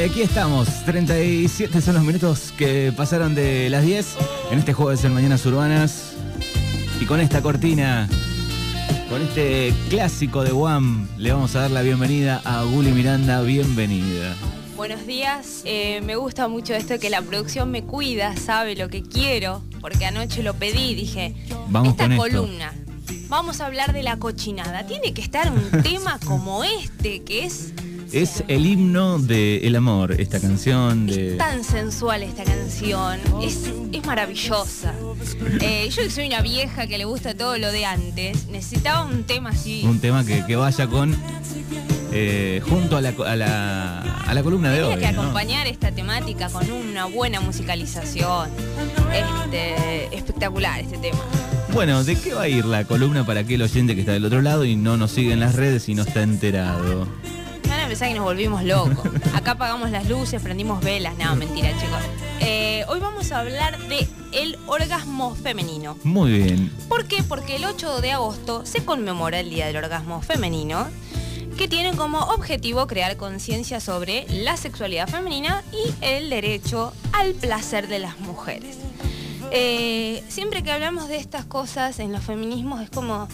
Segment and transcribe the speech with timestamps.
[0.00, 0.66] y aquí estamos.
[0.86, 4.16] 37 son los minutos que pasaron de las 10
[4.50, 6.12] en este jueves en Mañanas Urbanas.
[6.98, 8.08] Y con esta cortina,
[9.10, 13.42] con este clásico de Wham, le vamos a dar la bienvenida a Guli Miranda.
[13.42, 14.34] Bienvenida.
[14.74, 18.88] Buenos días, eh, me gusta mucho esto de que la producción me cuida, sabe lo
[18.88, 21.34] que quiero, porque anoche lo pedí, dije,
[21.68, 22.22] Vamos esta con esto.
[22.22, 22.72] columna,
[23.28, 27.74] vamos a hablar de la cochinada, tiene que estar un tema como este, que es,
[28.12, 31.32] Es el himno del amor, esta canción de...
[31.32, 34.94] es tan sensual esta canción, es, es maravillosa.
[35.60, 39.22] Eh, yo que soy una vieja que le gusta todo lo de antes, necesitaba un
[39.24, 39.82] tema así.
[39.84, 41.16] Un tema que, que vaya con...
[42.10, 45.00] eh, junto a la, a, la, a la columna de Tenía hoy.
[45.02, 45.22] que ¿no?
[45.22, 48.50] acompañar esta temática con una buena musicalización.
[49.12, 51.18] Este, espectacular este tema.
[51.72, 54.42] Bueno, ¿de qué va a ir la columna para aquel oyente que está del otro
[54.42, 57.06] lado y no nos sigue en las redes y no está enterado?
[57.90, 59.10] Van a pensar que nos volvimos locos.
[59.34, 61.18] Acá apagamos las luces, prendimos velas.
[61.18, 61.98] No, mentira, chicos.
[62.38, 65.98] Eh, hoy vamos a hablar de el orgasmo femenino.
[66.04, 66.70] Muy bien.
[66.88, 67.24] ¿Por qué?
[67.24, 70.86] Porque el 8 de agosto se conmemora el Día del Orgasmo Femenino,
[71.58, 77.88] que tiene como objetivo crear conciencia sobre la sexualidad femenina y el derecho al placer
[77.88, 78.76] de las mujeres.
[79.50, 83.26] Eh, siempre que hablamos de estas cosas en los feminismos es como,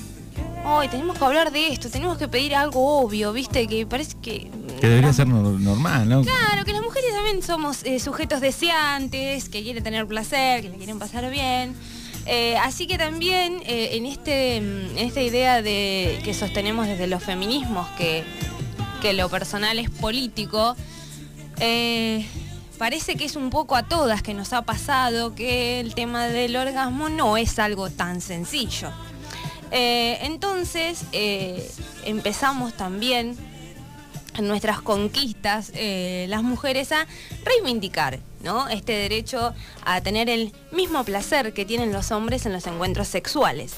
[0.67, 3.67] hoy tenemos que hablar de esto, tenemos que pedir algo obvio, ¿viste?
[3.67, 4.50] Que parece que...
[4.81, 6.23] Que debería ser no- normal, ¿no?
[6.23, 10.77] Claro, que las mujeres también somos eh, sujetos deseantes, que quieren tener placer, que le
[10.77, 11.75] quieren pasar bien.
[12.27, 17.06] Eh, así que también eh, en, este, mm, en esta idea de que sostenemos desde
[17.06, 18.25] los feminismos, que,
[19.01, 20.77] que lo personal es político,
[21.61, 22.27] eh,
[22.78, 26.56] parece que es un poco a todas que nos ha pasado que el tema del
[26.56, 28.91] orgasmo no es algo tan sencillo.
[29.70, 31.68] Eh, entonces eh,
[32.05, 33.36] empezamos también
[34.36, 37.07] en nuestras conquistas eh, las mujeres a
[37.45, 38.68] reivindicar ¿no?
[38.68, 39.55] este derecho
[39.85, 43.74] a tener el mismo placer que tienen los hombres en los encuentros sexuales.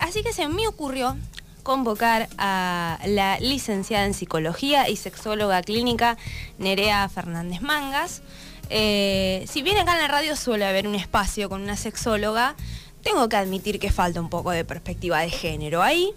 [0.00, 1.16] Así que se me ocurrió
[1.62, 6.18] convocar a la licenciada en psicología y sexóloga clínica
[6.58, 8.22] Nerea Fernández Mangas.
[8.68, 12.56] Si bien acá en la radio suele haber un espacio con una sexóloga,
[13.02, 16.14] tengo que admitir que falta un poco de perspectiva de género ahí.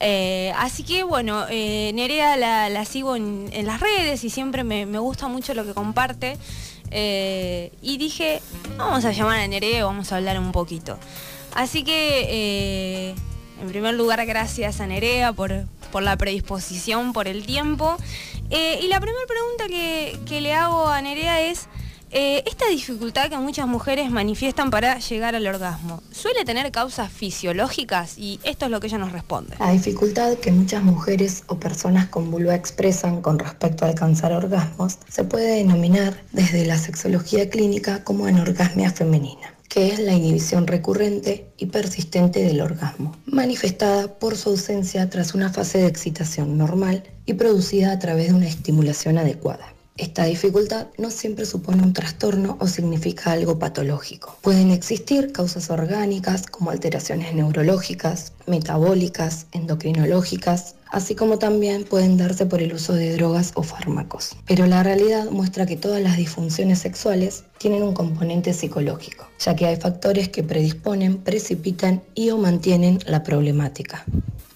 [0.00, 5.28] Eh, así que bueno, eh, Nerea la, sigo en, las redes y siempre me, gusta
[5.28, 6.36] mucho lo que comparte.
[6.90, 8.40] Eh, y dije,
[8.76, 10.98] vamos a llamar a Nerea vamos a hablar un poquito.
[11.54, 13.14] Así que,
[13.60, 17.96] en primer lugar, gracias a Nerea por, por la predisposición, por el tiempo.
[18.50, 21.68] Y la primera pregunta que, que le hago a Nerea es,
[22.18, 28.16] eh, esta dificultad que muchas mujeres manifiestan para llegar al orgasmo, ¿suele tener causas fisiológicas?
[28.16, 29.54] Y esto es lo que ella nos responde.
[29.58, 34.96] La dificultad que muchas mujeres o personas con vulva expresan con respecto a alcanzar orgasmos
[35.10, 41.50] se puede denominar desde la sexología clínica como anorgasmia femenina que es la inhibición recurrente
[41.58, 47.34] y persistente del orgasmo, manifestada por su ausencia tras una fase de excitación normal y
[47.34, 49.75] producida a través de una estimulación adecuada.
[49.98, 54.36] Esta dificultad no siempre supone un trastorno o significa algo patológico.
[54.42, 62.60] Pueden existir causas orgánicas como alteraciones neurológicas, metabólicas, endocrinológicas, así como también pueden darse por
[62.60, 64.36] el uso de drogas o fármacos.
[64.46, 69.64] Pero la realidad muestra que todas las disfunciones sexuales tienen un componente psicológico, ya que
[69.64, 74.04] hay factores que predisponen, precipitan y o mantienen la problemática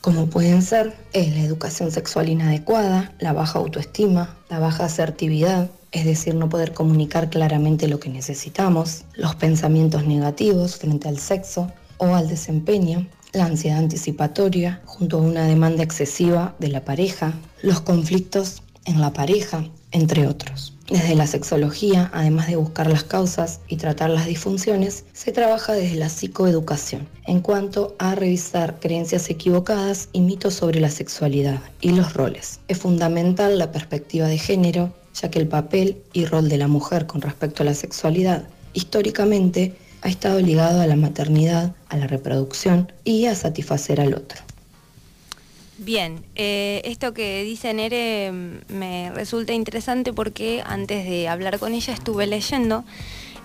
[0.00, 6.04] como pueden ser es la educación sexual inadecuada, la baja autoestima, la baja asertividad, es
[6.04, 12.14] decir, no poder comunicar claramente lo que necesitamos, los pensamientos negativos frente al sexo o
[12.14, 18.62] al desempeño, la ansiedad anticipatoria junto a una demanda excesiva de la pareja, los conflictos
[18.86, 20.72] en la pareja, entre otros.
[20.90, 25.94] Desde la sexología, además de buscar las causas y tratar las disfunciones, se trabaja desde
[25.94, 32.14] la psicoeducación en cuanto a revisar creencias equivocadas y mitos sobre la sexualidad y los
[32.14, 32.58] roles.
[32.66, 37.06] Es fundamental la perspectiva de género, ya que el papel y rol de la mujer
[37.06, 42.92] con respecto a la sexualidad históricamente ha estado ligado a la maternidad, a la reproducción
[43.04, 44.49] y a satisfacer al otro.
[45.82, 51.72] Bien, eh, esto que dice Nere mm, me resulta interesante porque antes de hablar con
[51.72, 52.84] ella estuve leyendo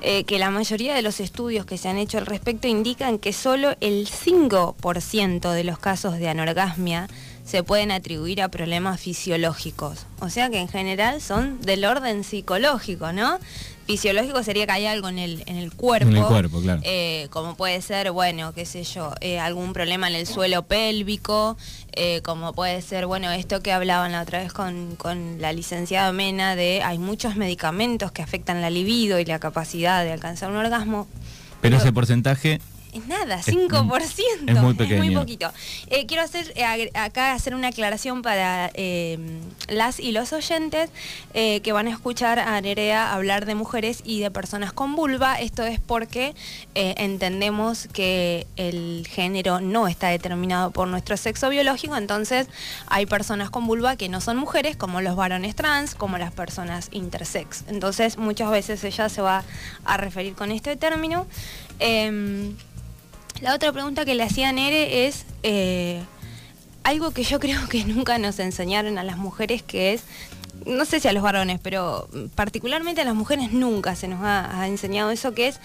[0.01, 3.31] eh, que la mayoría de los estudios que se han hecho al respecto indican que
[3.31, 7.07] solo el 5% de los casos de anorgasmia
[7.45, 10.05] se pueden atribuir a problemas fisiológicos.
[10.19, 13.39] O sea que en general son del orden psicológico, ¿no?
[13.85, 16.09] Fisiológico sería que hay algo en el, en el cuerpo.
[16.09, 16.81] En el cuerpo, claro.
[16.83, 21.57] Eh, como puede ser, bueno, qué sé yo, eh, algún problema en el suelo pélvico,
[21.93, 26.11] eh, como puede ser, bueno, esto que hablaban la otra vez con, con la licenciada
[26.11, 30.57] Mena de hay muchos medicamentos que afectan la libido y la capacidad de alcanzar un
[30.57, 31.07] orgasmo.
[31.61, 32.61] Pero ese porcentaje
[32.95, 34.47] Es nada, 5%.
[34.47, 35.19] es muy pequeño.
[35.19, 35.51] poquito.
[35.87, 39.19] Eh, quiero hacer eh, acá hacer una aclaración para eh,
[39.67, 40.89] las y los oyentes
[41.33, 45.41] eh, que van a escuchar a Nerea hablar de mujeres y de personas con vulva.
[45.41, 46.35] Esto es porque
[46.73, 52.47] entendemos que el género no está determinado por nuestro sexo biológico, entonces
[52.87, 56.87] hay personas con vulva que no son mujeres, como los varones trans, como las personas
[56.91, 57.65] intersex.
[57.67, 59.43] Entonces muchas veces ella se va
[59.83, 61.27] a referir con este término.
[61.79, 62.55] Em,
[63.41, 66.01] la otra pregunta que le hacía Nere es eh,
[66.83, 70.03] algo que yo creo que nunca nos enseñaron a las mujeres, que es,
[70.65, 74.65] no sé si a los varones, pero particularmente a las mujeres nunca se nos ha,
[74.67, 75.59] enseñado eso, que es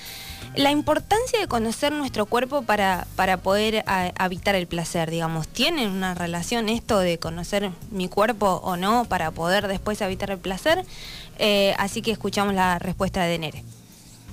[0.56, 5.46] la importancia de conocer nuestro cuerpo para, para poder habitar el placer, digamos.
[5.46, 10.38] ¿Tienen una relación esto de conocer mi cuerpo o no para poder después habitar el
[10.38, 10.84] placer?
[11.38, 13.64] Eh, así que escuchamos la respuesta de Nere.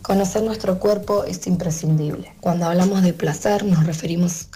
[0.07, 2.31] Conocer nuestro cuerpo es imprescindible.
[2.39, 4.47] Cuando hablamos de placer nos referimos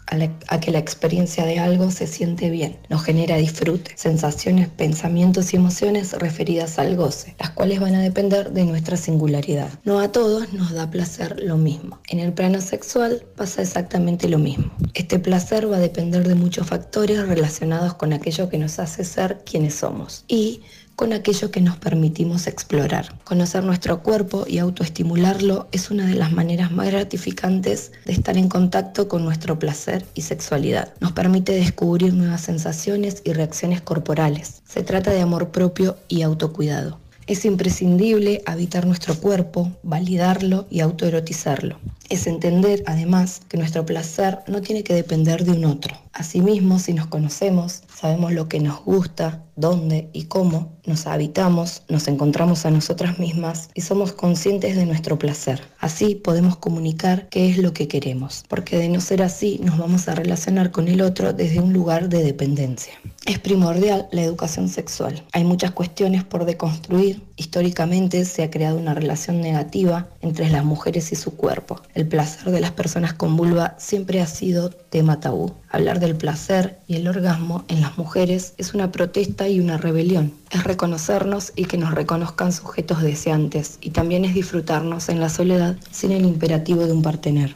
[0.47, 5.57] a, que la experiencia de algo se siente bien, nos genera disfrute, sensaciones, pensamientos y
[5.57, 9.67] emociones referidas al goce, las cuales van a depender de nuestra singularidad.
[9.83, 11.99] No a todos nos da placer lo mismo.
[12.07, 14.71] En el plano sexual pasa exactamente lo mismo.
[14.93, 19.41] Este placer va a depender de muchos factores relacionados con aquello que nos hace ser
[19.43, 20.61] quienes somos y
[21.01, 23.17] con aquello que nos permitimos explorar.
[23.23, 28.47] Conocer nuestro cuerpo y autoestimularlo es una de las maneras más gratificantes de estar en
[28.47, 30.93] contacto con nuestro placer y sexualidad.
[30.99, 34.61] Nos permite descubrir nuevas sensaciones y reacciones corporales.
[34.63, 36.99] Se trata de amor propio y autocuidado.
[37.25, 41.79] Es imprescindible habitar nuestro cuerpo, validarlo y autoerotizarlo.
[42.09, 45.95] Es entender, además, que nuestro placer no tiene que depender de un otro.
[46.13, 52.07] Asimismo, si nos conocemos, sabemos lo que nos gusta, dónde y cómo, nos habitamos, nos
[52.07, 55.61] encontramos a nosotras mismas y somos conscientes de nuestro placer.
[55.79, 60.07] Así podemos comunicar qué es lo que queremos, porque de no ser así nos vamos
[60.07, 62.93] a relacionar con el otro desde un lugar de dependencia.
[63.25, 65.23] Es primordial la educación sexual.
[65.31, 67.21] Hay muchas cuestiones por deconstruir.
[67.41, 71.81] Históricamente se ha creado una relación negativa entre las mujeres y su cuerpo.
[71.95, 75.51] El placer de las personas con vulva siempre ha sido tema tabú.
[75.67, 80.35] Hablar del placer y el orgasmo en las mujeres es una protesta y una rebelión.
[80.51, 85.77] Es reconocernos y que nos reconozcan sujetos deseantes y también es disfrutarnos en la soledad
[85.89, 87.55] sin el imperativo de un partener.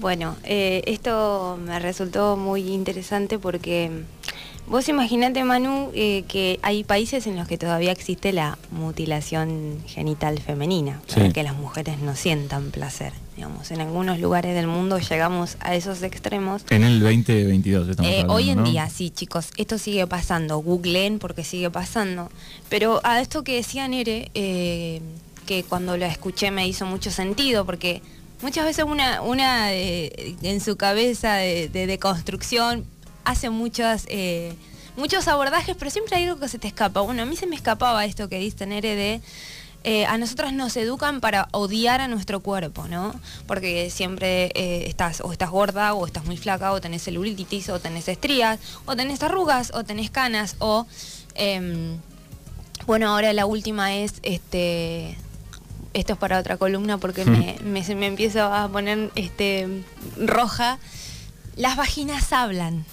[0.00, 3.92] Bueno, eh, esto me resultó muy interesante porque
[4.66, 10.38] vos imaginate, Manu, eh, que hay países en los que todavía existe la mutilación genital
[10.40, 11.32] femenina, para Sí.
[11.32, 13.12] que las mujeres no sientan placer.
[13.36, 16.62] Digamos, en algunos lugares del mundo llegamos a esos extremos.
[16.70, 18.64] En el 2022 estamos Eh, hablando, hoy en ¿no?
[18.64, 20.58] día, sí, chicos, esto sigue pasando.
[20.58, 22.30] Googleen porque sigue pasando.
[22.68, 25.00] Pero a esto que decía Nere, eh,
[25.46, 28.02] que cuando lo escuché me hizo mucho sentido, porque
[28.40, 32.84] muchas veces una, una eh, en su cabeza de, de, de construcción
[33.24, 34.54] hace muchas, eh,
[34.96, 37.00] muchos abordajes, pero siempre hay algo que se te escapa.
[37.00, 39.20] Bueno, a mí se me escapaba esto que dice Nere de
[39.86, 43.14] eh, a nosotras nos educan para odiar a nuestro cuerpo, ¿no?
[43.46, 47.78] Porque siempre eh, estás o estás gorda o estás muy flaca o tenés celulitis o
[47.78, 50.86] tenés estrías o tenés arrugas o tenés canas o
[51.34, 51.98] em,
[52.86, 55.18] bueno ahora la última es este
[55.92, 59.68] esto es para otra columna porque me, me, me empiezo a poner este
[60.16, 60.78] roja
[61.56, 62.86] las vaginas hablan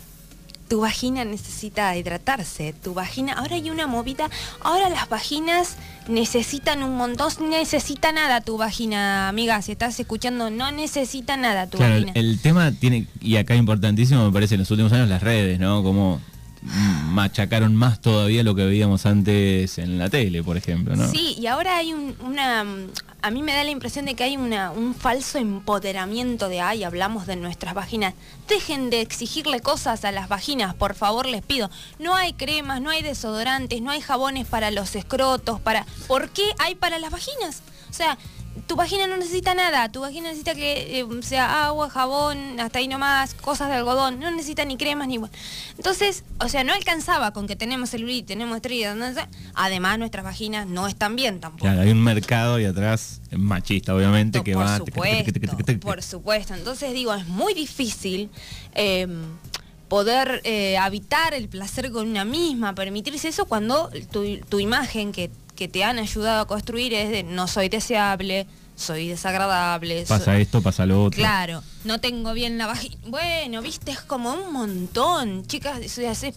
[0.72, 4.30] tu vagina necesita hidratarse, tu vagina, ahora hay una movida,
[4.62, 5.76] ahora las vaginas
[6.08, 11.68] necesitan un montón, no necesita nada tu vagina, amiga, si estás escuchando, no necesita nada
[11.68, 12.20] tu Claro, el, vagina.
[12.22, 15.84] el tema tiene, y acá importantísimo me parece en los últimos años las redes, ¿no?
[15.84, 16.22] Como
[17.10, 21.10] machacaron más todavía lo que veíamos antes en la tele, por ejemplo, ¿no?
[21.10, 22.64] Sí, y ahora hay un- una...
[23.24, 26.84] A mí me da la impresión de que hay una, un falso empoderamiento de, ay,
[26.84, 28.16] hablamos de nuestras vaginas.
[28.48, 31.70] Dejen de exigirle cosas a las vaginas, por favor, les pido.
[32.00, 35.86] No hay cremas, no hay desodorantes, no hay jabones para los escrotos, para...
[36.08, 37.62] ¿Por qué hay para las vaginas?
[37.92, 38.18] O sea,
[38.68, 42.88] tu vagina no necesita nada, tu vagina necesita que eh, sea agua, jabón, hasta ahí
[42.88, 45.20] nomás, cosas de algodón, no necesita ni cremas ni...
[45.78, 49.06] Entonces, o sea, no alcanzaba con que tenemos celulitis, tenemos estrías, no
[49.54, 51.64] además nuestras vaginas no están bien tampoco.
[51.64, 54.78] Claro, hay un mercado y atrás machista, obviamente, que por va...
[54.78, 56.54] supuesto, por supuesto.
[56.54, 58.30] Entonces digo, es muy difícil
[58.74, 59.08] eh,
[59.92, 65.30] poder eh, habitar el placer con una misma, permitirse eso cuando tu, tu imagen que,
[65.56, 70.06] que te han ayudado a construir es de no soy deseable, soy desagradable.
[70.08, 71.18] Pasa esto, pasa lo otro.
[71.18, 72.98] Claro, no tengo bien la vagina.
[73.06, 75.46] Bueno, viste, es como un montón.
[75.46, 75.80] Chicas,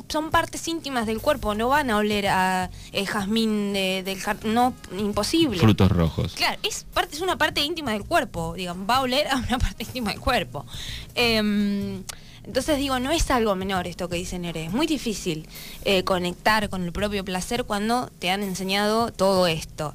[0.08, 4.54] son partes íntimas del cuerpo, no van a oler a eh, jazmín del jardín.
[4.54, 5.58] No, imposible.
[5.58, 6.34] Frutos rojos.
[6.34, 9.58] Claro, es, parte, es una parte íntima del cuerpo, digamos, va a oler a una
[9.58, 10.66] parte íntima del cuerpo.
[11.14, 12.02] Em,
[12.46, 15.48] entonces digo, no es algo menor esto que dice Nere, es muy difícil
[15.84, 19.94] eh, conectar con el propio placer cuando te han enseñado todo esto.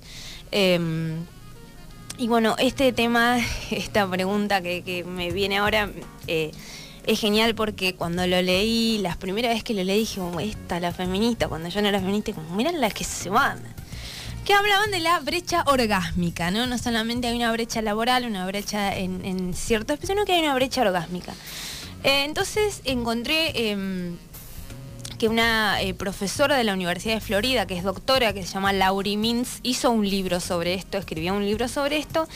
[0.52, 1.26] Em,
[2.18, 3.38] y bueno, este tema,
[3.72, 5.92] esta pregunta que, me viene ahora,
[6.28, 6.52] eh,
[7.06, 10.80] es genial porque cuando lo leí, la primera vez que lo leí, dije, como esta,
[10.80, 13.62] la feminista, cuando yo no era feminista, como, miran las que se van.
[14.44, 16.66] Que hablaban de la brecha orgásmica, ¿no?
[16.66, 20.56] No solamente hay una brecha laboral, una brecha en, en cierto sino que hay una
[20.56, 21.34] brecha orgásmica.
[22.04, 24.18] Eh, entonces encontré em,
[25.20, 28.72] que una eh, profesora de la Universidad de Florida, que es doctora, que se llama
[28.72, 32.28] Laurie Mintz, hizo un libro sobre esto, escribió un libro sobre esto,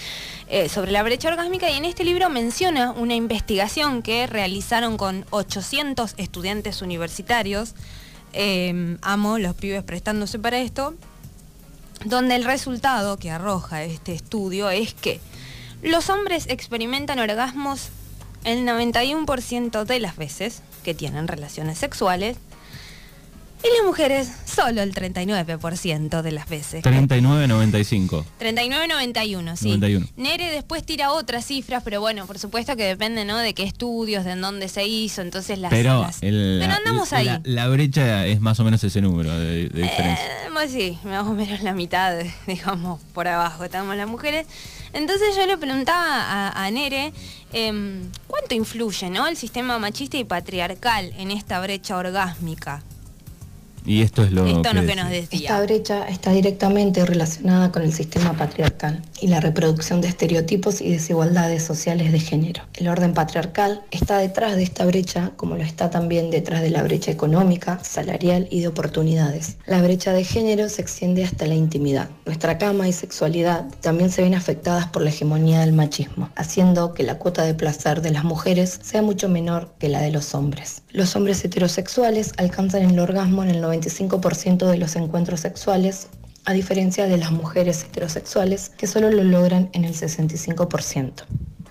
[0.49, 5.25] eh, sobre la brecha orgásmica, y en este libro menciona una investigación que realizaron con
[5.29, 7.73] 800 estudiantes universitarios,
[8.33, 10.93] em, amo los pibes prestándose para esto,
[12.03, 15.21] donde el resultado que arroja este estudio es que
[15.81, 17.89] los hombres experimentan orgasmos
[18.43, 22.37] el 91% de las veces que tienen relaciones sexuales
[23.63, 26.83] y las mujeres, solo el 39% de las veces.
[26.83, 28.25] 39-95.
[28.39, 29.67] 39-91, sí.
[29.69, 30.07] 91.
[30.17, 33.37] Nere después tira otras cifras, pero bueno, por supuesto que depende, ¿no?
[33.37, 35.71] De qué estudios, de en dónde se hizo, entonces las...
[35.71, 37.29] Pero, pero andamos ahí.
[37.43, 40.25] La, brecha es más o menos ese número de, diferencia.
[40.25, 42.17] Eh, sí, más o menos la mitad,
[42.47, 44.45] digamos, por abajo estamos las mujeres.
[44.91, 47.13] Entonces yo le preguntaba a, Nere
[47.53, 49.25] em, cuánto influye ¿no?
[49.27, 52.83] el sistema machista y patriarcal en esta brecha orgásmica.
[53.85, 55.49] Y esto es lo, que, nos decía.
[55.49, 60.89] Esta brecha está directamente relacionada con el sistema patriarcal y la reproducción de estereotipos y
[60.91, 62.63] desigualdades sociales de género.
[62.73, 66.83] El orden patriarcal está detrás de esta brecha, como lo está también detrás de la
[66.83, 69.57] brecha económica, salarial y de oportunidades.
[69.65, 72.09] La brecha de género se extiende hasta la intimidad.
[72.25, 77.03] Nuestra cama y sexualidad también se ven afectadas por la hegemonía del machismo, haciendo que
[77.03, 80.83] la cuota de placer de las mujeres sea mucho menor que la de los hombres.
[80.89, 86.07] Los hombres heterosexuales alcanzan el orgasmo en el 95% de los encuentros sexuales,
[86.45, 91.23] a diferencia de las mujeres heterosexuales que solo lo logran en el 65%.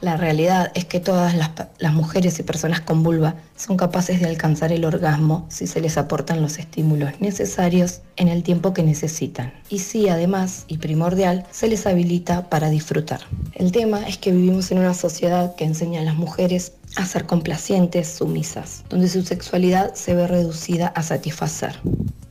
[0.02, 4.26] La realidad es que todas las, las, mujeres y personas con vulva son capaces de
[4.26, 9.52] alcanzar el orgasmo si se les aportan los estímulos necesarios en el tiempo que necesitan.
[9.68, 13.20] Y si además, y primordial, se les habilita para disfrutar.
[13.54, 17.26] El tema es que vivimos en una sociedad que enseña a las mujeres a ser
[17.26, 21.78] complacientes, sumisas, donde su sexualidad se ve reducida a satisfacer.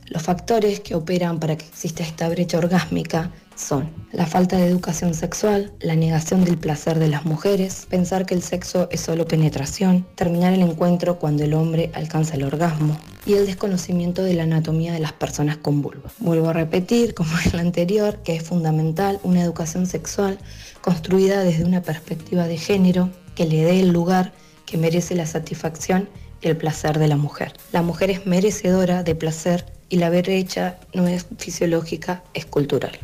[0.06, 5.14] Los factores que operan para que exista esta brecha orgásmica son la falta de educación
[5.14, 10.06] sexual, la negación del placer de las mujeres, pensar que el sexo es solo penetración,
[10.14, 14.92] terminar el encuentro cuando el hombre alcanza el orgasmo y el desconocimiento de la anatomía
[14.92, 16.10] de las personas con vulva.
[16.18, 20.38] Vuelvo a repetir, como en la anterior, que es fundamental una educación sexual
[20.82, 24.32] construida desde una perspectiva de género que le dé el lugar
[24.72, 26.08] que merece la satisfacción
[26.40, 27.52] y el placer de la mujer.
[27.72, 32.98] La mujer es merecedora de placer y la brecha no es fisiológica, es cultural.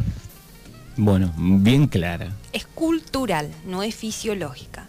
[0.97, 2.33] Bueno, bien clara.
[2.55, 4.89] Es cultural, no es fisiológica.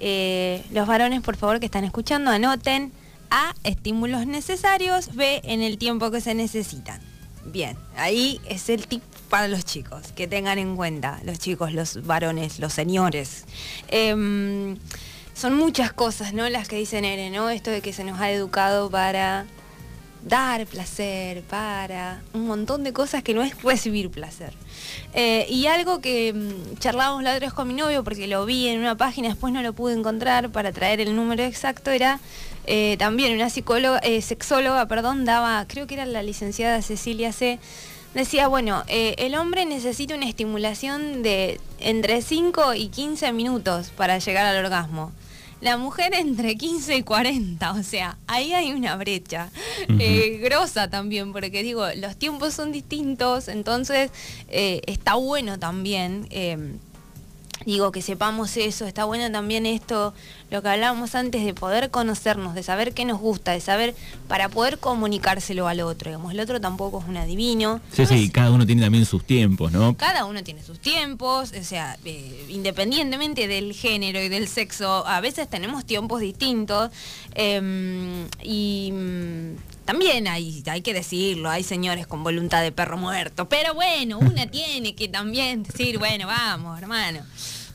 [0.00, 2.90] Eh, los varones, por favor, que están escuchando, anoten
[3.30, 7.00] A, estímulos necesarios, B, en el tiempo que se necesitan.
[7.44, 12.04] Bien, ahí es el tip para los chicos, que tengan en cuenta, los chicos, los
[12.04, 13.44] varones, los señores.
[13.86, 14.76] Em,
[15.38, 16.48] son muchas cosas, ¿no?
[16.48, 17.48] Las que dicen Ere, ¿no?
[17.48, 19.46] Esto de que se nos ha educado para
[20.24, 24.52] dar placer, para un montón de cosas que no es recibir placer.
[25.14, 28.66] Eh, y algo que mm, charlábamos la otra vez con mi novio, porque lo vi
[28.66, 32.18] en una página, después no lo pude encontrar para traer el número exacto, era
[32.66, 37.60] eh, también una psicóloga, eh, sexóloga, perdón, daba, creo que era la licenciada Cecilia C.
[38.12, 44.46] Decía, bueno, el hombre necesita una estimulación de entre 5 y 15 minutos para llegar
[44.46, 45.12] al orgasmo
[45.60, 49.50] la mujer entre 15 y 40, o sea, ahí hay una brecha
[49.98, 54.10] eh, grosa también, porque digo, los tiempos son distintos, entonces
[54.48, 56.28] eh, está bueno también.
[57.68, 60.14] Digo, que sepamos eso, está bueno también esto,
[60.50, 63.94] lo que hablábamos antes de poder conocernos, de saber qué nos gusta, de saber
[64.26, 67.82] para poder comunicárselo al otro, digamos, el otro tampoco es un adivino.
[67.92, 69.94] Sí, sí, cada uno tiene también sus tiempos, ¿no?
[69.98, 75.20] Cada uno tiene sus tiempos, o sea, eh, independientemente del género y del sexo, a
[75.20, 76.90] veces tenemos tiempos distintos.
[77.34, 78.94] Em, y
[79.84, 84.46] también hay, hay que decirlo, hay señores con voluntad de perro muerto, pero bueno, una
[84.50, 87.20] tiene que también decir, bueno, vamos, hermano,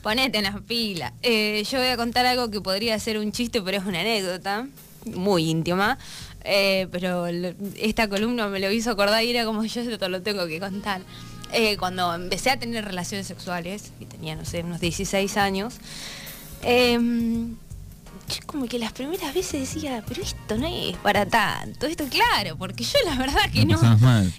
[0.04, 1.14] ponete en las pilas.
[1.22, 4.68] Eh, yo voy a contar algo que podría ser un chiste, pero es una anécdota
[5.06, 5.98] muy íntima.
[6.44, 10.46] Eh, pero esta columna me lo hizo acordar y era como yo esto lo tengo
[10.46, 11.00] que contar.
[11.52, 15.76] Eh, cuando empecé a tener relaciones sexuales, y tenía, no sé, unos 16 años,
[16.62, 17.54] em,
[18.28, 22.56] yo como que las primeras veces decía, pero esto no es para tanto, esto claro,
[22.58, 23.80] porque yo la verdad que no...
[23.80, 24.32] Mal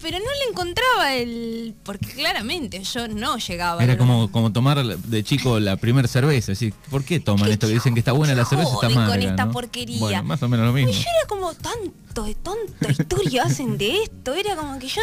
[0.00, 1.74] pero no le encontraba el.
[1.82, 3.82] Porque claramente yo no llegaba.
[3.82, 6.52] Era como, como tomar de chico la primera cerveza.
[6.52, 7.66] Así, ¿Por qué toman esto?
[7.66, 9.08] Que dicen que está buena la cerveza, está mal.
[9.08, 10.22] con esta porquería.
[10.22, 10.90] más o menos lo mismo.
[10.90, 14.34] Y yo era como tanto de tonta historia hacen de esto.
[14.34, 15.00] Era como que yo,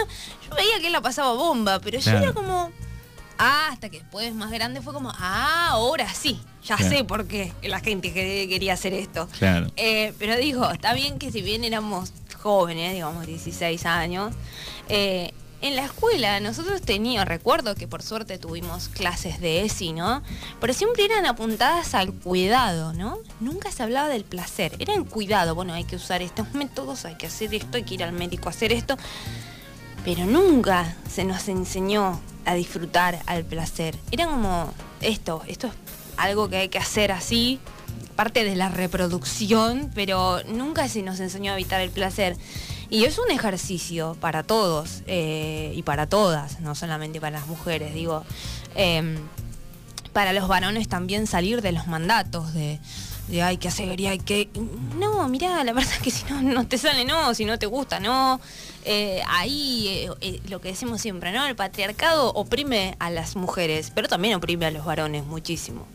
[0.50, 2.72] yo veía que él la pasaba bomba, pero yo era como.
[3.42, 7.54] Ah, hasta que después más grande fue como, ah, ahora sí, ya sé por qué
[7.64, 9.30] la gente quería hacer esto.
[9.40, 9.72] Claro.
[9.78, 14.34] Eh, pero digo, está bien que si bien éramos jóvenes, digamos 16 años,
[14.88, 20.24] eh, en la escuela nosotros teníamos, recuerdo que por suerte tuvimos clases de ESI, ¿no?
[20.62, 23.18] Pero siempre eran apuntadas al cuidado, ¿no?
[23.42, 27.16] Nunca se hablaba del placer, era el cuidado, bueno, hay que usar estos métodos, hay
[27.16, 28.98] que hacer esto, hay que ir al médico a hacer esto,
[30.06, 33.98] pero nunca se nos enseñó a disfrutar al placer.
[34.12, 35.74] Era como esto, esto es
[36.16, 37.60] algo que hay que hacer así,
[38.20, 42.36] parte de la reproducción, pero nunca se nos enseñó a evitar el placer.
[42.90, 47.94] Y es un ejercicio para todos eh, y para todas, no solamente para las mujeres,
[47.94, 48.26] digo.
[48.76, 49.16] Em,
[50.12, 52.82] para los varones también salir de los mandatos de,
[53.42, 54.50] hay que hacer y hay que...
[54.98, 57.68] No, mira, la verdad es que si no, no te sale no, si no te
[57.68, 58.42] gusta no.
[58.84, 61.48] Eh, ahí eh, lo que decimos siempre, ¿no?
[61.48, 65.88] El patriarcado oprime a las mujeres, pero también oprime a los varones muchísimo.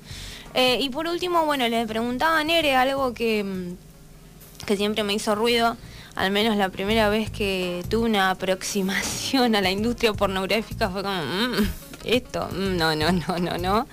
[0.54, 5.12] Eh, y por último, bueno, le preguntaba a Nere algo que, mm, que siempre me
[5.12, 5.76] hizo ruido,
[6.14, 11.20] al menos la primera vez que tuve una aproximación a la industria pornográfica fue como,
[11.22, 11.68] mm,
[12.04, 13.88] esto, mm, no, no, no, no, no.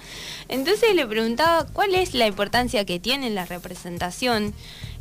[0.50, 4.54] Entonces le preguntaba cuál es la importancia que tiene la representación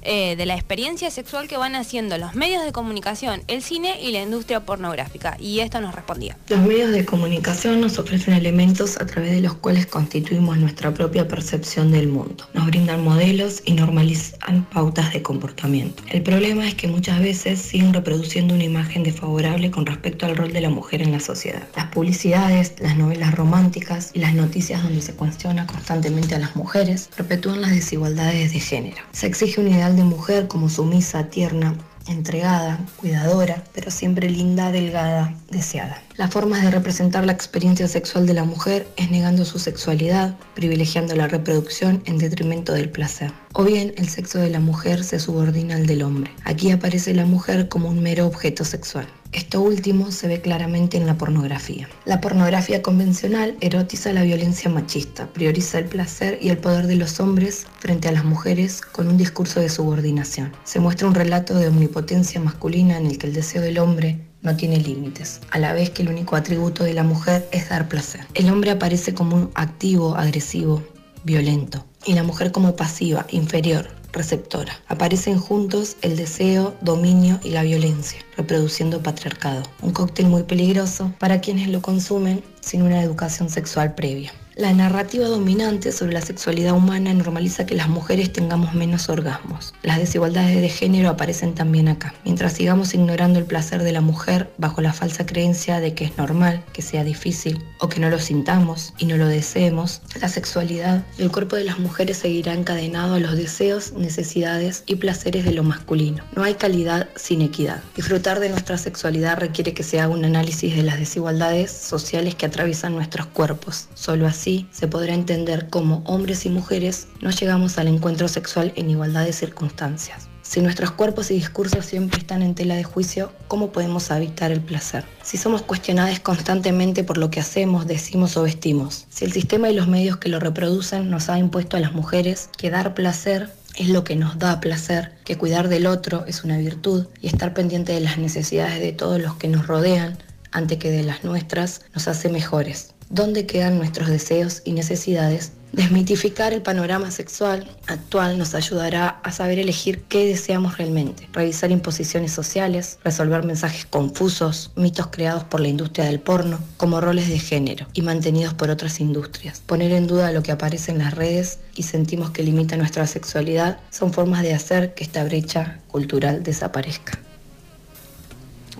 [0.02, 4.12] eh, de la experiencia sexual que van haciendo los medios de comunicación, el cine y
[4.12, 5.36] la industria pornográfica.
[5.38, 6.36] Y esto nos respondía.
[6.48, 11.28] Los medios de comunicación nos ofrecen elementos a través de los cuales constituimos nuestra propia
[11.28, 12.44] percepción del mundo.
[12.54, 16.02] Nos brindan modelos y normalizan pautas de comportamiento.
[16.10, 20.52] El problema es que muchas veces siguen reproduciendo una imagen desfavorable con respecto al rol
[20.52, 21.66] de la mujer en la sociedad.
[21.76, 27.10] Las publicidades, las novelas románticas y las noticias donde se cuestiona constantemente a las mujeres
[27.14, 29.02] perpetúan las desigualdades de género.
[29.12, 31.76] Se exige unidad de mujer como sumisa, tierna,
[32.08, 36.02] entregada, cuidadora, pero siempre linda, delgada, deseada.
[36.16, 41.14] Las formas de representar la experiencia sexual de la mujer es negando su sexualidad, privilegiando
[41.14, 43.32] la reproducción en detrimento del placer.
[43.52, 46.32] O bien el sexo de la mujer se subordina al del hombre.
[46.44, 49.06] Aquí aparece la mujer como un mero objeto sexual.
[49.32, 51.88] Esto último se ve claramente en la pornografía.
[52.04, 57.20] La pornografía convencional erotiza la violencia machista, prioriza el placer y el poder de los
[57.20, 60.52] hombres frente a las mujeres con un discurso de subordinación.
[60.64, 64.56] Se muestra un relato de omnipotencia masculina en el que el deseo del hombre no
[64.56, 68.26] tiene límites, a la vez que el único atributo de la mujer es dar placer.
[68.34, 70.82] El hombre aparece como un activo, agresivo,
[71.24, 74.80] violento, y la mujer como pasiva, inferior, receptora.
[74.88, 79.62] Aparecen juntos el deseo, dominio y la violencia, reproduciendo patriarcado.
[79.82, 84.32] Un cóctel muy peligroso para quienes lo consumen sin una educación sexual previa.
[84.56, 89.72] La narrativa dominante sobre la sexualidad humana normaliza que las mujeres tengamos menos orgasmos.
[89.84, 92.14] Las desigualdades de género aparecen también acá.
[92.24, 96.18] Mientras sigamos ignorando el placer de la mujer bajo la falsa creencia de que es
[96.18, 101.04] normal, que sea difícil o que no lo sintamos y no lo deseemos, la sexualidad
[101.16, 105.52] y el cuerpo de las mujeres seguirá encadenado a los deseos, necesidades y placeres de
[105.52, 106.24] lo masculino.
[106.34, 107.82] No hay calidad sin equidad.
[107.94, 112.46] Disfrutar de nuestra sexualidad requiere que se haga un análisis de las desigualdades sociales que
[112.46, 113.86] atraviesan nuestros cuerpos.
[113.94, 114.39] Solo así
[114.70, 119.34] se podrá entender cómo hombres y mujeres no llegamos al encuentro sexual en igualdad de
[119.34, 120.28] circunstancias.
[120.40, 124.62] Si nuestros cuerpos y discursos siempre están en tela de juicio, ¿cómo podemos habitar el
[124.62, 125.04] placer?
[125.22, 129.06] Si somos cuestionados constantemente por lo que hacemos, decimos o vestimos.
[129.10, 132.48] Si el sistema y los medios que lo reproducen nos ha impuesto a las mujeres
[132.56, 136.56] que dar placer es lo que nos da placer, que cuidar del otro es una
[136.56, 140.16] virtud y estar pendiente de las necesidades de todos los que nos rodean,
[140.50, 146.52] ante que de las nuestras, nos hace mejores dónde quedan nuestros deseos y necesidades Desmitificar
[146.52, 152.98] el panorama sexual actual nos ayudará a saber elegir qué deseamos realmente, revisar imposiciones sociales,
[153.04, 158.02] resolver mensajes confusos, mitos creados por la industria del porno, como roles de género y
[158.02, 159.62] mantenidos por otras industrias.
[159.64, 163.78] Poner en duda lo que aparece en las redes y sentimos que limita nuestra sexualidad
[163.90, 167.20] son formas de hacer que esta brecha cultural desaparezca.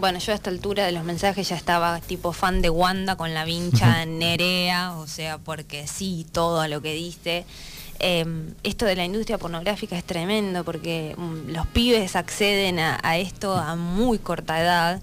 [0.00, 3.34] Bueno, yo a esta altura de los mensajes ya estaba tipo fan de Wanda con
[3.34, 7.44] la vincha Nerea, o sea, porque sí, todo lo que dice.
[7.98, 13.54] Em, esto de la industria pornográfica es tremendo porque mm, los pibes acceden a, esto
[13.54, 15.02] a muy corta edad.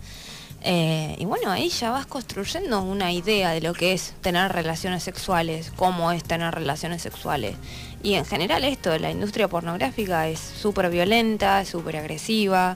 [0.70, 5.02] Eh, y bueno, ahí ya vas construyendo una idea de lo que es tener relaciones
[5.02, 7.56] sexuales, cómo es tener relaciones sexuales.
[8.04, 12.76] Y en general esto, la industria pornográfica es súper violenta, súper agresiva.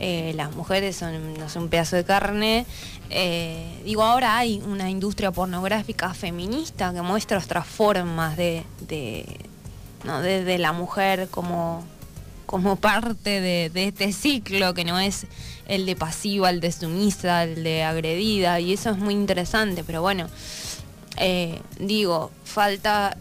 [0.00, 2.66] Eh, las mujeres son, no son un pedazo de carne.
[3.08, 10.72] Eh, digo, ahora hay una industria pornográfica feminista que muestra otras formas de, de, la
[10.74, 11.84] mujer como,
[12.44, 15.26] como parte de, este ciclo, que no es
[15.70, 20.02] el de pasiva, el de sumisa, el de agredida, y eso es muy interesante, pero
[20.02, 20.26] bueno,
[21.16, 23.16] eh, digo, falta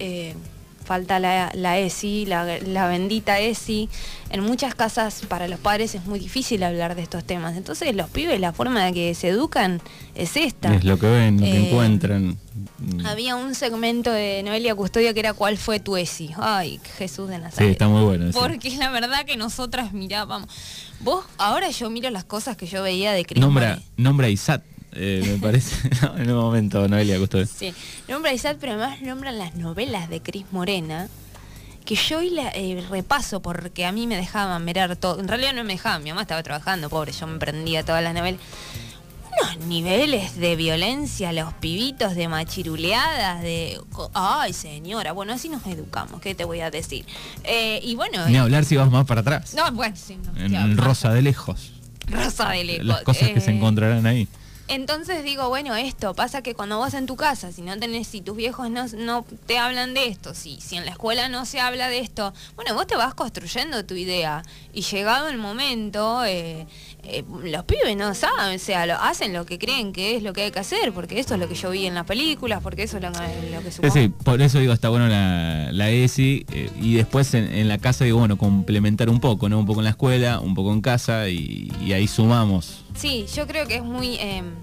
[0.90, 3.90] falta la, ESI, la, bendita ESI.
[4.32, 7.56] En muchas casas para los padres es muy difícil hablar de estos temas.
[7.56, 9.82] Entonces los pibes, la forma de que se educan
[10.16, 10.74] es esta.
[10.74, 12.40] Es lo que ven, lo que eh, encuentran.
[13.06, 16.32] Había un segmento de Noelia Custodia que era ¿Cuál fue tu ESI?
[16.38, 17.68] Ay, Jesús de Nazaret.
[17.68, 18.32] Sí, está muy bueno.
[18.34, 20.50] Porque la verdad que nosotras mirábamos.
[21.02, 25.24] Vos, ahora yo miro las cosas que yo veía de Cris Nombra, nombra ISAT eh,
[25.26, 27.46] me parece, en un momento, Noelia Gusto.
[27.46, 27.74] Sí,
[28.08, 31.08] nombra Isaac, pero además nombran las novelas de Cris Morena,
[31.86, 35.20] que yo hoy la, eh, repaso porque a mí me dejaban mirar todo.
[35.20, 38.14] En realidad no me dejaban, mi mamá estaba trabajando, pobre, yo me prendía todas las
[38.14, 38.42] novelas.
[39.42, 43.80] Unos niveles de violencia, los pibitos de machiruleadas, de...
[44.14, 47.06] Ay, señora, bueno, así nos educamos, ¿qué te voy a decir?
[47.44, 48.28] Eh, y bueno...
[48.28, 49.54] Ni hablar si vas más para atrás.
[49.54, 50.18] No, bueno, sí.
[50.36, 51.74] No, en Rosa de Lejos.
[52.08, 52.86] Rosa de Lejos.
[52.86, 54.28] Las cosas que se encontrarán ahí.
[54.70, 58.22] Entonces digo, bueno, esto pasa que cuando vas en tu casa, si no tenés, si
[58.22, 61.60] tus viejos no, no te hablan de esto, si, si en la escuela no se
[61.60, 64.44] habla de esto, bueno, vos te vas construyendo tu idea.
[64.72, 66.68] Y llegado el momento, eh,
[67.04, 70.34] eh, los pibes no saben, o sea, lo, hacen lo que creen que es lo
[70.34, 72.84] que hay que hacer, porque eso es lo que yo vi en las películas, porque
[72.84, 73.12] eso es lo,
[73.64, 73.94] que supongo.
[73.94, 78.04] Sí, por eso digo, está bueno la, la ESI, eh, y después en, la casa
[78.04, 79.60] digo, bueno, complementar un poco, ¿no?
[79.60, 82.84] Un poco en la escuela, un poco en casa, y, ahí sumamos.
[82.96, 84.18] Sí, yo creo que es muy...
[84.20, 84.56] Em,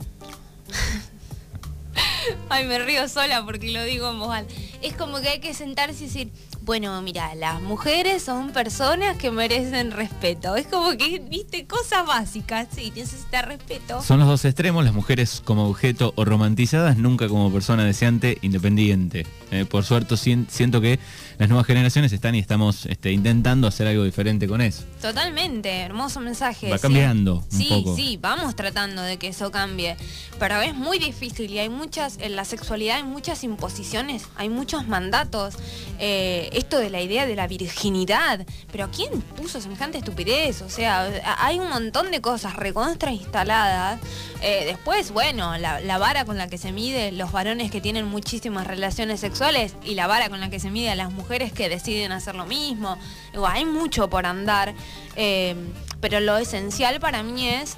[2.49, 4.55] Ay, me río sola porque lo digo en voz alta.
[4.83, 6.33] Es como que hay que sentarse y decir,
[6.67, 10.57] bueno, mira, las mujeres son personas que merecen respeto.
[10.57, 14.03] Es como que, viste, cosas básicas, sí, necesita respeto.
[14.03, 19.27] Son los dos extremos, las mujeres como objeto o romantizadas, nunca como persona deseante, independiente.
[19.53, 20.99] Eh, por suerte siento que
[21.39, 24.83] las nuevas generaciones están y estamos este, intentando hacer algo diferente con eso.
[25.01, 26.69] Totalmente, hermoso mensaje.
[26.69, 27.97] Va cambiando sí, un poco.
[27.97, 29.97] Sí, vamos tratando de que eso cambie,
[30.41, 34.89] pero es muy difícil y hay muchas, en la sexualidad hay muchas imposiciones, hay muchos
[34.89, 35.55] mandatos.
[35.99, 40.63] Eh, esto de la idea de la virginidad, pero ¿quién puso semejante estupidez?
[40.63, 44.01] O sea, hay un montón de cosas recontra instaladas.
[44.43, 48.67] Eh, después, bueno, la, vara con la que se mide los varones que tienen muchísimas
[48.67, 51.69] relaciones sexuales y la vara con la que se mide a las mujeres mujeres que
[51.69, 52.97] deciden hacer lo mismo.
[53.45, 54.75] hay mucho por andar,
[55.17, 55.57] eh,
[56.01, 57.77] pero lo esencial para mí es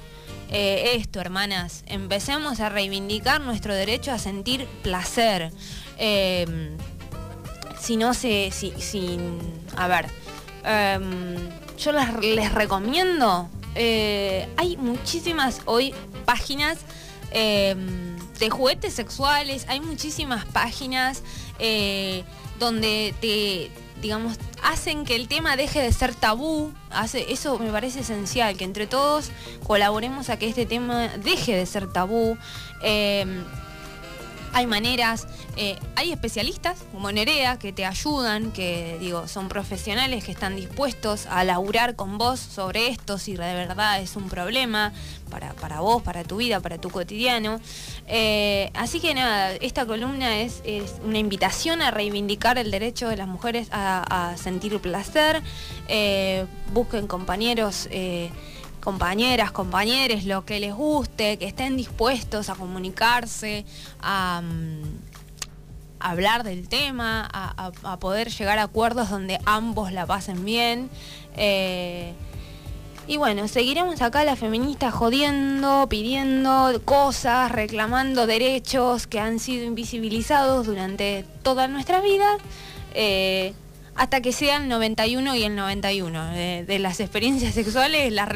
[0.51, 1.83] eh, esto, hermanas.
[1.87, 5.51] Empecemos a reivindicar nuestro derecho a sentir placer.
[5.97, 6.75] Eh,
[7.79, 9.17] si no se, si,
[9.77, 10.07] a ver,
[11.77, 15.93] yo les, recomiendo, hay muchísimas hoy
[16.25, 16.79] páginas
[17.31, 21.23] de juguetes sexuales, hay muchísimas páginas
[22.59, 26.71] donde te, digamos, hacen que el tema deje de ser tabú.
[26.89, 29.31] Hace, eso me parece esencial, que entre todos
[29.65, 32.37] colaboremos a que este tema deje de ser tabú.
[32.83, 33.43] Eh,
[34.53, 40.31] hay maneras, eh, hay especialistas como Nerea que te ayudan, que digo, son profesionales que
[40.31, 44.93] están dispuestos a laburar con vos sobre esto si de verdad es un problema
[45.29, 47.59] para, para vos, para tu vida, para tu cotidiano.
[48.07, 50.61] Eh, así que nada, esta columna es,
[51.03, 55.41] una invitación a reivindicar el derecho de las mujeres a, sentir placer.
[55.87, 57.87] Eh, busquen compañeros
[58.79, 63.65] compañeras, compañeros, lo que les guste, que estén dispuestos a comunicarse,
[64.01, 64.81] a, mm,
[65.99, 70.89] hablar del tema, a, poder llegar a acuerdos donde ambos la pasen bien.
[71.35, 72.13] Eh,
[73.07, 80.67] y bueno, seguiremos acá las feministas jodiendo, pidiendo cosas, reclamando derechos que han sido invisibilizados
[80.67, 82.37] durante toda nuestra vida.
[82.95, 83.53] eh,
[83.99, 88.29] hasta que sean 91 y el 91 de, las experiencias sexuales, las,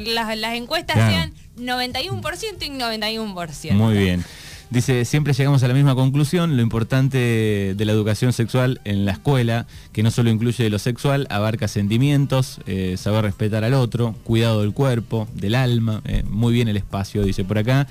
[0.55, 3.71] encuestas sean 91% y 91%.
[3.71, 4.25] Muy bien.
[4.69, 9.13] Dice, siempre llegamos a la misma conclusión, lo importante de la educación sexual en la
[9.13, 14.61] escuela, que no solo incluye lo sexual, abarca sentimientos, eh, saber respetar al otro, cuidado
[14.61, 17.87] del cuerpo, del alma, eh, muy bien el espacio, dice por acá,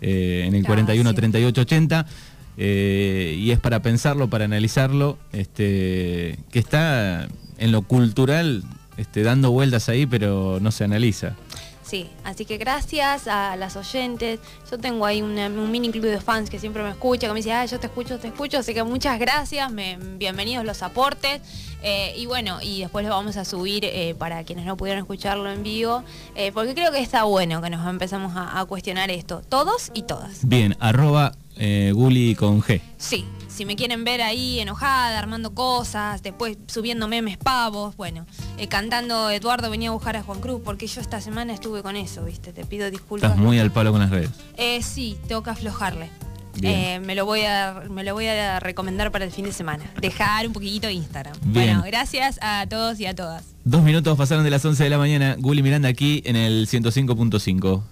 [0.00, 2.06] eh, en el 41 38 80.
[2.56, 8.62] Y es para pensarlo, para analizarlo, este, que está en lo cultural
[8.96, 11.34] este, dando vueltas ahí, pero no se analiza.
[11.92, 14.40] Sí, así que gracias a las oyentes.
[14.70, 17.52] Yo tengo ahí un mini club de fans que siempre me escucha, que me dice,
[17.52, 18.56] ah, yo te escucho, te escucho.
[18.56, 19.70] Así que muchas gracias,
[20.16, 21.42] bienvenidos los aportes.
[21.82, 25.50] Eh, y bueno, y después lo vamos a subir eh, para quienes no pudieron escucharlo
[25.50, 26.02] en vivo,
[26.34, 30.48] eh, porque creo que está bueno que nos empezamos a, cuestionar esto, todos y todas.
[30.48, 31.32] Bien, arroba
[31.94, 32.80] Guli con G.
[32.98, 38.66] Sí, si me quieren ver ahí enojada, armando cosas, después subiendo memes pavos, bueno, eh,
[38.66, 42.24] cantando Eduardo venía a buscar a Juan Cruz, porque yo esta semana estuve con eso,
[42.24, 42.52] ¿viste?
[42.52, 43.30] Te pido disculpas.
[43.30, 44.30] Estás muy al palo con las redes.
[44.56, 46.08] Eh, sí, tengo que aflojarle.
[46.62, 49.84] Eh, me, lo voy a, me lo voy a recomendar para el fin de semana.
[50.00, 51.34] Dejar un poquito Instagram.
[51.44, 53.44] Bueno, gracias a todos y a todas.
[53.64, 55.36] Dos minutos pasaron de las 11 de la mañana.
[55.38, 57.82] Guli Miranda aquí en el 105.5.